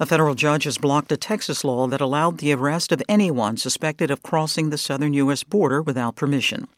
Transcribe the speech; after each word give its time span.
A 0.00 0.06
federal 0.06 0.36
judge 0.36 0.62
has 0.62 0.78
blocked 0.78 1.10
a 1.10 1.16
Texas 1.16 1.64
law 1.64 1.88
that 1.88 2.00
allowed 2.00 2.38
the 2.38 2.52
arrest 2.52 2.92
of 2.92 3.02
anyone 3.08 3.56
suspected 3.56 4.12
of 4.12 4.22
crossing 4.22 4.70
the 4.70 4.78
southern 4.78 5.12
U.S. 5.14 5.42
border 5.42 5.82
without 5.82 6.14
permission. 6.14 6.68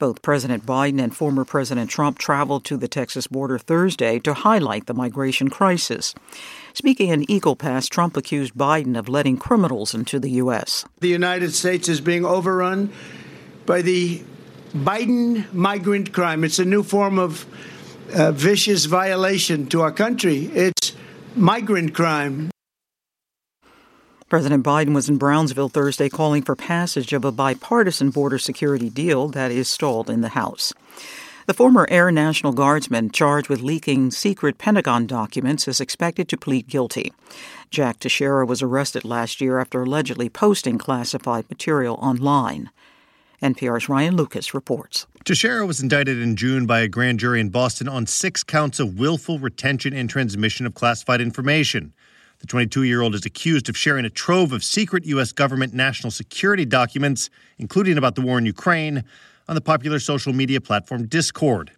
Both 0.00 0.22
President 0.22 0.66
Biden 0.66 1.00
and 1.00 1.14
former 1.14 1.44
President 1.44 1.88
Trump 1.88 2.18
traveled 2.18 2.64
to 2.64 2.76
the 2.76 2.88
Texas 2.88 3.28
border 3.28 3.58
Thursday 3.58 4.18
to 4.18 4.34
highlight 4.34 4.86
the 4.86 4.94
migration 4.94 5.50
crisis. 5.50 6.16
Speaking 6.72 7.10
in 7.10 7.30
Eagle 7.30 7.54
Pass, 7.54 7.86
Trump 7.86 8.16
accused 8.16 8.54
Biden 8.54 8.98
of 8.98 9.08
letting 9.08 9.36
criminals 9.36 9.94
into 9.94 10.18
the 10.18 10.30
U.S. 10.30 10.84
The 10.98 11.08
United 11.08 11.54
States 11.54 11.88
is 11.88 12.00
being 12.00 12.24
overrun 12.24 12.92
by 13.66 13.82
the 13.82 14.24
Biden 14.72 15.52
migrant 15.52 16.12
crime. 16.12 16.42
It's 16.42 16.58
a 16.58 16.64
new 16.64 16.82
form 16.82 17.20
of 17.20 17.46
uh, 18.12 18.32
vicious 18.32 18.86
violation 18.86 19.68
to 19.68 19.82
our 19.82 19.92
country. 19.92 20.46
It's 20.46 20.96
migrant 21.36 21.94
crime. 21.94 22.50
President 24.28 24.64
Biden 24.64 24.94
was 24.94 25.08
in 25.08 25.18
Brownsville 25.18 25.68
Thursday 25.68 26.08
calling 26.08 26.42
for 26.42 26.56
passage 26.56 27.12
of 27.12 27.24
a 27.24 27.32
bipartisan 27.32 28.10
border 28.10 28.38
security 28.38 28.88
deal 28.88 29.28
that 29.28 29.50
is 29.50 29.68
stalled 29.68 30.08
in 30.08 30.22
the 30.22 30.30
House. 30.30 30.72
The 31.46 31.52
former 31.52 31.86
Air 31.90 32.10
National 32.10 32.54
Guardsman 32.54 33.10
charged 33.10 33.50
with 33.50 33.60
leaking 33.60 34.12
secret 34.12 34.56
Pentagon 34.56 35.06
documents 35.06 35.68
is 35.68 35.78
expected 35.78 36.26
to 36.30 36.38
plead 36.38 36.68
guilty. 36.68 37.12
Jack 37.70 38.00
Teixeira 38.00 38.46
was 38.46 38.62
arrested 38.62 39.04
last 39.04 39.42
year 39.42 39.58
after 39.60 39.82
allegedly 39.82 40.30
posting 40.30 40.78
classified 40.78 41.44
material 41.50 41.96
online. 41.96 42.70
NPR's 43.42 43.90
Ryan 43.90 44.16
Lucas 44.16 44.54
reports. 44.54 45.06
Teixeira 45.24 45.66
was 45.66 45.82
indicted 45.82 46.18
in 46.18 46.34
June 46.34 46.64
by 46.64 46.80
a 46.80 46.88
grand 46.88 47.20
jury 47.20 47.40
in 47.40 47.50
Boston 47.50 47.88
on 47.88 48.06
six 48.06 48.42
counts 48.42 48.80
of 48.80 48.98
willful 48.98 49.38
retention 49.38 49.92
and 49.92 50.08
transmission 50.08 50.64
of 50.64 50.72
classified 50.72 51.20
information. 51.20 51.92
The 52.44 52.48
22 52.48 52.82
year 52.82 53.00
old 53.00 53.14
is 53.14 53.24
accused 53.24 53.70
of 53.70 53.76
sharing 53.78 54.04
a 54.04 54.10
trove 54.10 54.52
of 54.52 54.62
secret 54.62 55.06
U.S. 55.06 55.32
government 55.32 55.72
national 55.72 56.10
security 56.10 56.66
documents, 56.66 57.30
including 57.56 57.96
about 57.96 58.16
the 58.16 58.20
war 58.20 58.36
in 58.36 58.44
Ukraine, 58.44 59.02
on 59.48 59.54
the 59.54 59.62
popular 59.62 59.98
social 59.98 60.34
media 60.34 60.60
platform 60.60 61.06
Discord. 61.06 61.70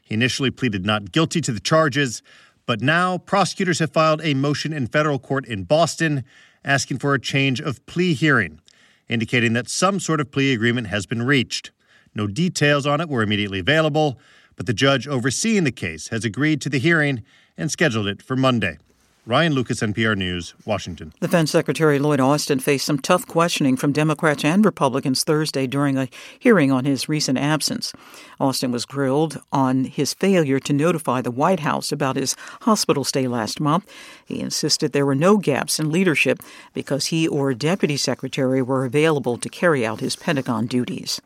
He 0.00 0.14
initially 0.14 0.52
pleaded 0.52 0.86
not 0.86 1.10
guilty 1.10 1.40
to 1.40 1.50
the 1.50 1.58
charges, 1.58 2.22
but 2.66 2.80
now 2.80 3.18
prosecutors 3.18 3.80
have 3.80 3.92
filed 3.92 4.20
a 4.22 4.34
motion 4.34 4.72
in 4.72 4.86
federal 4.86 5.18
court 5.18 5.44
in 5.44 5.64
Boston 5.64 6.22
asking 6.64 7.00
for 7.00 7.14
a 7.14 7.20
change 7.20 7.60
of 7.60 7.84
plea 7.86 8.14
hearing, 8.14 8.60
indicating 9.08 9.54
that 9.54 9.68
some 9.68 9.98
sort 9.98 10.20
of 10.20 10.30
plea 10.30 10.52
agreement 10.52 10.86
has 10.86 11.04
been 11.04 11.24
reached. 11.24 11.72
No 12.14 12.28
details 12.28 12.86
on 12.86 13.00
it 13.00 13.08
were 13.08 13.22
immediately 13.22 13.58
available, 13.58 14.20
but 14.54 14.66
the 14.66 14.72
judge 14.72 15.08
overseeing 15.08 15.64
the 15.64 15.72
case 15.72 16.10
has 16.10 16.24
agreed 16.24 16.60
to 16.60 16.68
the 16.68 16.78
hearing 16.78 17.24
and 17.58 17.72
scheduled 17.72 18.06
it 18.06 18.22
for 18.22 18.36
Monday. 18.36 18.78
Ryan 19.24 19.52
Lucas, 19.54 19.80
NPR 19.80 20.16
News, 20.16 20.52
Washington. 20.64 21.12
Defense 21.20 21.52
Secretary 21.52 22.00
Lloyd 22.00 22.18
Austin 22.18 22.58
faced 22.58 22.84
some 22.84 22.98
tough 22.98 23.24
questioning 23.24 23.76
from 23.76 23.92
Democrats 23.92 24.44
and 24.44 24.64
Republicans 24.64 25.22
Thursday 25.22 25.68
during 25.68 25.96
a 25.96 26.08
hearing 26.40 26.72
on 26.72 26.84
his 26.84 27.08
recent 27.08 27.38
absence. 27.38 27.92
Austin 28.40 28.72
was 28.72 28.84
grilled 28.84 29.40
on 29.52 29.84
his 29.84 30.12
failure 30.12 30.58
to 30.58 30.72
notify 30.72 31.20
the 31.20 31.30
White 31.30 31.60
House 31.60 31.92
about 31.92 32.16
his 32.16 32.34
hospital 32.62 33.04
stay 33.04 33.28
last 33.28 33.60
month. 33.60 33.88
He 34.24 34.40
insisted 34.40 34.90
there 34.90 35.06
were 35.06 35.14
no 35.14 35.36
gaps 35.36 35.78
in 35.78 35.92
leadership 35.92 36.42
because 36.74 37.06
he 37.06 37.28
or 37.28 37.50
a 37.50 37.54
deputy 37.54 37.96
secretary 37.96 38.60
were 38.60 38.84
available 38.84 39.38
to 39.38 39.48
carry 39.48 39.86
out 39.86 40.00
his 40.00 40.16
Pentagon 40.16 40.66
duties. 40.66 41.20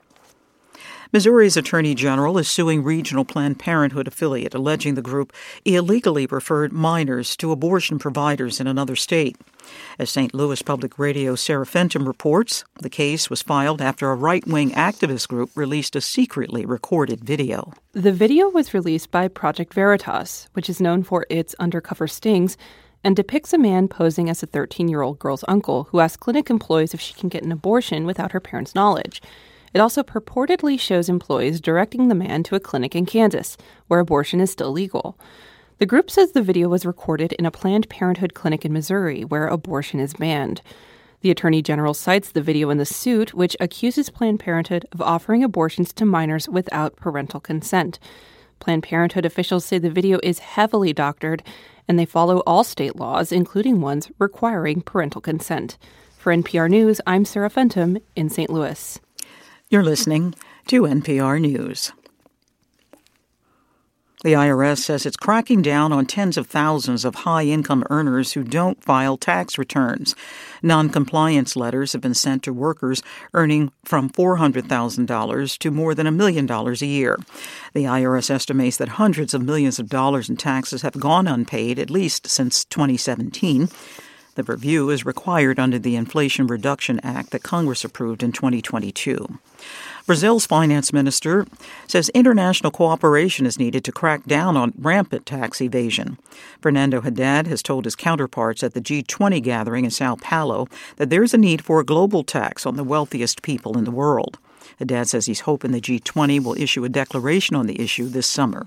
Missouri's 1.17 1.57
Attorney 1.57 1.95
General 1.95 2.37
is 2.37 2.47
suing 2.47 2.83
regional 2.83 3.25
Planned 3.25 3.59
Parenthood 3.59 4.07
affiliate, 4.07 4.53
alleging 4.53 4.97
the 4.97 5.01
group 5.01 5.33
illegally 5.65 6.27
referred 6.27 6.75
minors 6.75 7.35
to 7.39 7.53
abortion 7.53 7.99
providers 7.99 8.61
in 8.61 8.67
another 8.67 8.95
state. 8.95 9.39
As 9.99 10.11
St. 10.11 10.35
Louis 10.35 10.61
Public 10.61 10.99
Radio 10.99 11.35
Sarah 11.35 11.65
Fentem 11.65 12.07
reports, 12.07 12.65
the 12.81 12.91
case 12.91 13.31
was 13.31 13.41
filed 13.41 13.81
after 13.81 14.11
a 14.11 14.15
right 14.15 14.47
wing 14.47 14.73
activist 14.73 15.29
group 15.29 15.49
released 15.55 15.97
a 15.97 16.03
secretly 16.03 16.67
recorded 16.67 17.25
video. 17.25 17.73
The 17.93 18.13
video 18.13 18.51
was 18.51 18.75
released 18.75 19.11
by 19.11 19.29
Project 19.29 19.73
Veritas, 19.73 20.51
which 20.53 20.69
is 20.69 20.83
known 20.83 21.03
for 21.03 21.25
its 21.31 21.55
undercover 21.59 22.07
stings 22.07 22.59
and 23.03 23.17
depicts 23.17 23.55
a 23.55 23.59
man 23.59 23.89
posing 23.89 24.29
as 24.29 24.43
a 24.43 24.47
13 24.47 24.87
year 24.87 25.01
old 25.01 25.19
girl's 25.19 25.45
uncle 25.49 25.85
who 25.85 26.01
asks 26.01 26.19
clinic 26.19 26.51
employees 26.51 26.93
if 26.93 27.01
she 27.01 27.15
can 27.15 27.31
get 27.31 27.43
an 27.43 27.53
abortion 27.53 28.05
without 28.05 28.33
her 28.33 28.41
parents' 28.41 28.75
knowledge. 28.75 29.23
It 29.77 29.81
also 29.81 30.03
purportedly 30.03 30.81
shows 30.81 31.11
employees 31.11 31.61
directing 31.61 32.09
the 32.09 32.15
man 32.15 32.43
to 32.45 32.55
a 32.55 32.61
clinic 32.61 32.97
in 32.97 33.05
Kansas, 33.05 33.59
where 33.89 34.01
abortion 34.01 34.41
is 34.41 34.51
still 34.51 34.73
legal. 34.73 35.19
The 35.77 35.85
group 35.85 36.11
says 36.11 36.33
the 36.33 36.41
video 36.41 36.71
was 36.71 36.87
recorded 36.87 37.35
in 37.35 37.45
a 37.45 37.51
Planned 37.51 37.91
Parenthood 37.91 38.33
clinic 38.33 38.65
in 38.65 38.73
Missouri, 38.73 39.23
where 39.23 39.47
abortion 39.47 40.01
is 40.01 40.15
banned. 40.15 40.63
The 41.21 41.31
Attorney 41.31 41.61
General 41.61 41.93
cites 41.93 42.31
the 42.31 42.41
video 42.41 42.71
in 42.71 42.79
the 42.79 42.87
suit, 42.87 43.35
which 43.35 43.55
accuses 43.61 44.09
Planned 44.09 44.41
Parenthood 44.41 44.87
of 44.93 45.03
offering 45.03 45.45
abortions 45.45 45.93
to 45.93 46.07
minors 46.07 46.49
without 46.49 46.97
parental 46.97 47.39
consent. 47.39 47.99
Planned 48.61 48.83
Parenthood 48.83 49.27
officials 49.27 49.67
say 49.67 49.77
the 49.77 49.91
video 49.91 50.19
is 50.23 50.39
heavily 50.39 50.95
doctored 50.95 51.43
and 51.87 51.99
they 51.99 52.07
follow 52.07 52.39
all 52.47 52.65
state 52.65 52.97
laws, 52.97 53.31
including 53.31 53.83
ones 53.83 54.11
requiring 54.19 54.81
parental 54.81 55.21
consent. 55.21 55.77
For 56.17 56.35
NPR 56.35 56.71
News, 56.71 56.99
I'm 57.07 57.27
Sarah 57.27 57.51
Fentem 57.51 58.01
in 58.17 58.31
St. 58.31 58.49
Louis. 58.49 58.99
You're 59.69 59.83
listening 59.83 60.37
to 60.69 60.83
NPR 60.83 61.41
News. 61.41 61.91
The 64.23 64.33
IRS 64.35 64.79
says 64.79 65.05
it's 65.05 65.17
cracking 65.17 65.61
down 65.61 65.93
on 65.93 66.07
tens 66.07 66.37
of 66.37 66.47
thousands 66.47 67.05
of 67.05 67.17
high 67.17 67.43
income 67.43 67.83
earners 67.91 68.35
who 68.35 68.45
don't 68.45 68.81
file 68.85 69.17
tax 69.17 69.59
returns. 69.59 70.15
Non-compliance 70.63 71.57
letters 71.57 71.95
have 71.95 72.01
been 72.01 72.15
sent 72.15 72.45
to 72.45 72.53
workers 72.53 73.03
earning 73.35 73.73
from 73.85 74.09
$400,000 74.09 75.59
to 75.59 75.71
more 75.73 75.97
than 75.97 76.07
a 76.07 76.13
million 76.13 76.47
dollars 76.47 76.81
a 76.81 76.87
year. 76.87 77.19
The 77.75 77.85
IRS 77.85 78.31
estimates 78.31 78.77
that 78.77 78.91
hundreds 78.91 79.35
of 79.35 79.43
millions 79.43 79.81
of 79.81 79.89
dollars 79.89 80.31
in 80.31 80.37
taxes 80.37 80.83
have 80.83 81.01
gone 81.01 81.27
unpaid 81.27 81.81
at 81.81 81.91
least 81.91 82.29
since 82.29 82.65
2017. 82.67 83.69
The 84.37 84.43
review 84.43 84.91
is 84.91 85.07
required 85.07 85.59
under 85.59 85.79
the 85.79 85.97
Inflation 85.97 86.47
Reduction 86.47 87.01
Act 87.01 87.31
that 87.31 87.43
Congress 87.43 87.85
approved 87.85 88.23
in 88.23 88.33
2022. 88.33 89.39
Brazil's 90.05 90.45
finance 90.45 90.93
minister 90.93 91.47
says 91.87 92.11
international 92.11 92.71
cooperation 92.71 93.47
is 93.47 93.59
needed 93.59 93.83
to 93.85 93.93
crack 93.93 94.25
down 94.27 94.55
on 94.55 94.75
rampant 94.77 95.25
tax 95.25 95.63
evasion. 95.63 96.19
Fernando 96.61 97.01
Haddad 97.01 97.47
has 97.47 97.63
told 97.63 97.87
his 97.87 97.97
counterparts 97.97 98.63
at 98.63 98.75
the 98.75 98.81
G20 98.83 99.43
gathering 99.43 99.87
in 99.87 99.91
Sao 99.91 100.17
Paulo 100.17 100.69
that 100.97 101.09
there's 101.09 101.33
a 101.33 101.39
need 101.39 101.65
for 101.65 101.81
a 101.81 101.85
global 101.85 102.23
tax 102.23 102.67
on 102.67 102.77
the 102.77 102.85
wealthiest 102.85 103.41
people 103.41 103.79
in 103.79 103.85
the 103.85 103.91
world. 103.91 104.39
Haddad 104.79 105.09
says 105.09 105.25
he's 105.25 105.41
hoping 105.41 105.73
the 105.73 105.81
G20 105.81 106.45
will 106.45 106.61
issue 106.61 106.85
a 106.85 106.91
declaration 106.91 107.57
on 107.57 107.67
the 107.67 107.81
issue 107.81 108.07
this 108.07 108.27
summer. 108.27 108.67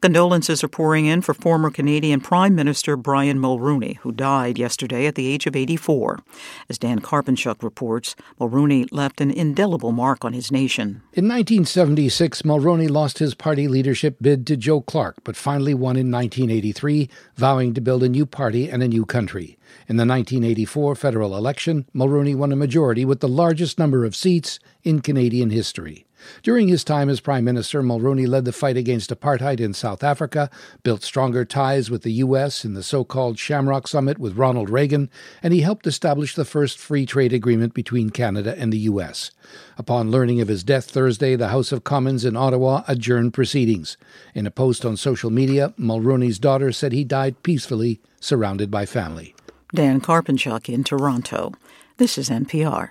Condolences 0.00 0.62
are 0.62 0.68
pouring 0.68 1.06
in 1.06 1.22
for 1.22 1.32
former 1.32 1.70
Canadian 1.70 2.20
Prime 2.20 2.54
Minister 2.54 2.96
Brian 2.96 3.38
Mulroney, 3.38 3.96
who 3.98 4.12
died 4.12 4.58
yesterday 4.58 5.06
at 5.06 5.14
the 5.14 5.26
age 5.26 5.46
of 5.46 5.56
84. 5.56 6.20
As 6.68 6.78
Dan 6.78 7.00
Karpenchuk 7.00 7.62
reports, 7.62 8.14
Mulroney 8.38 8.86
left 8.90 9.20
an 9.20 9.30
indelible 9.30 9.92
mark 9.92 10.24
on 10.24 10.32
his 10.32 10.52
nation. 10.52 11.02
In 11.12 11.26
1976, 11.28 12.42
Mulroney 12.42 12.90
lost 12.90 13.18
his 13.18 13.34
party 13.34 13.68
leadership 13.68 14.16
bid 14.20 14.46
to 14.46 14.56
Joe 14.56 14.80
Clark, 14.80 15.16
but 15.24 15.36
finally 15.36 15.74
won 15.74 15.96
in 15.96 16.10
1983, 16.10 17.08
vowing 17.36 17.74
to 17.74 17.80
build 17.80 18.02
a 18.02 18.08
new 18.08 18.26
party 18.26 18.68
and 18.68 18.82
a 18.82 18.88
new 18.88 19.06
country. 19.06 19.58
In 19.88 19.96
the 19.96 20.06
1984 20.06 20.94
federal 20.94 21.36
election, 21.36 21.86
Mulroney 21.94 22.34
won 22.34 22.52
a 22.52 22.56
majority 22.56 23.04
with 23.04 23.20
the 23.20 23.28
largest 23.28 23.78
number 23.78 24.04
of 24.04 24.16
seats 24.16 24.58
in 24.82 25.00
Canadian 25.00 25.50
history. 25.50 26.05
During 26.42 26.68
his 26.68 26.84
time 26.84 27.08
as 27.08 27.20
Prime 27.20 27.44
Minister, 27.44 27.82
Mulroney 27.82 28.26
led 28.26 28.44
the 28.44 28.52
fight 28.52 28.76
against 28.76 29.10
apartheid 29.10 29.60
in 29.60 29.74
South 29.74 30.02
Africa, 30.02 30.50
built 30.82 31.02
stronger 31.02 31.44
ties 31.44 31.90
with 31.90 32.02
the 32.02 32.12
U.S. 32.12 32.64
in 32.64 32.74
the 32.74 32.82
so 32.82 33.04
called 33.04 33.38
Shamrock 33.38 33.88
Summit 33.88 34.18
with 34.18 34.36
Ronald 34.36 34.70
Reagan, 34.70 35.10
and 35.42 35.52
he 35.52 35.60
helped 35.60 35.86
establish 35.86 36.34
the 36.34 36.44
first 36.44 36.78
free 36.78 37.06
trade 37.06 37.32
agreement 37.32 37.74
between 37.74 38.10
Canada 38.10 38.54
and 38.58 38.72
the 38.72 38.78
U.S. 38.78 39.30
Upon 39.78 40.10
learning 40.10 40.40
of 40.40 40.48
his 40.48 40.64
death 40.64 40.90
Thursday, 40.90 41.36
the 41.36 41.48
House 41.48 41.72
of 41.72 41.84
Commons 41.84 42.24
in 42.24 42.36
Ottawa 42.36 42.82
adjourned 42.88 43.34
proceedings. 43.34 43.96
In 44.34 44.46
a 44.46 44.50
post 44.50 44.84
on 44.84 44.96
social 44.96 45.30
media, 45.30 45.74
Mulroney's 45.78 46.38
daughter 46.38 46.72
said 46.72 46.92
he 46.92 47.04
died 47.04 47.42
peacefully, 47.42 48.00
surrounded 48.20 48.70
by 48.70 48.86
family. 48.86 49.34
Dan 49.74 50.00
Karpenchuk 50.00 50.68
in 50.68 50.84
Toronto. 50.84 51.52
This 51.98 52.18
is 52.18 52.30
NPR. 52.30 52.90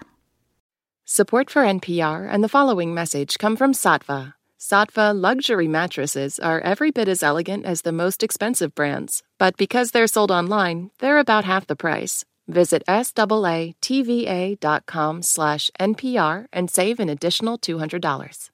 Support 1.07 1.51
for 1.51 1.61
NPR 1.61 2.27
and 2.27 2.43
the 2.43 2.49
following 2.49 2.91
message 2.91 3.37
come 3.37 3.55
from 3.55 3.73
Saatva. 3.73 4.33
Saatva 4.59 5.13
luxury 5.13 5.67
mattresses 5.67 6.39
are 6.39 6.59
every 6.61 6.89
bit 6.89 7.07
as 7.07 7.21
elegant 7.21 7.63
as 7.63 7.83
the 7.83 7.91
most 7.91 8.23
expensive 8.23 8.73
brands, 8.73 9.21
but 9.37 9.55
because 9.55 9.91
they're 9.91 10.07
sold 10.07 10.31
online, 10.31 10.89
they're 10.97 11.19
about 11.19 11.45
half 11.45 11.67
the 11.67 11.75
price. 11.75 12.25
Visit 12.47 12.81
SAATVA.com 12.87 13.75
slash 15.21 15.69
NPR 15.79 16.47
and 16.51 16.71
save 16.71 16.99
an 16.99 17.09
additional 17.09 17.59
$200. 17.59 18.49